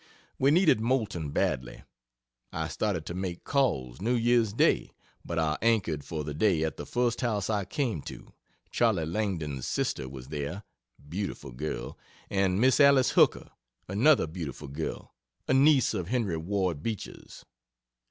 We 0.39 0.49
needed 0.49 0.81
Moulton 0.81 1.29
badly. 1.29 1.83
I 2.51 2.69
started 2.69 3.05
to 3.05 3.13
make 3.13 3.43
calls, 3.43 4.01
New 4.01 4.15
Year's 4.15 4.51
Day, 4.51 4.89
but 5.23 5.37
I 5.37 5.59
anchored 5.61 6.03
for 6.03 6.23
the 6.23 6.33
day 6.33 6.63
at 6.63 6.77
the 6.77 6.87
first 6.87 7.21
house 7.21 7.51
I 7.51 7.65
came 7.65 8.01
to 8.09 8.33
Charlie 8.71 9.05
Langdon's 9.05 9.67
sister 9.67 10.09
was 10.09 10.29
there 10.29 10.63
(beautiful 11.07 11.51
girl,) 11.51 11.99
and 12.31 12.59
Miss 12.59 12.79
Alice 12.79 13.11
Hooker, 13.11 13.51
another 13.87 14.25
beautiful 14.25 14.69
girl, 14.69 15.13
a 15.47 15.53
niece 15.53 15.93
of 15.93 16.07
Henry 16.07 16.35
Ward 16.37 16.81
Beecher's. 16.81 17.45